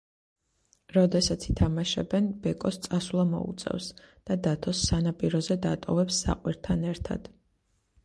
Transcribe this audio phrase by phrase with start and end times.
[0.95, 7.35] როდესაც ითამაშებენ, ბეკოს წასვლა მოუწევს და დათოს სანაპიროზე დატოვებს საყვირთან ერთად.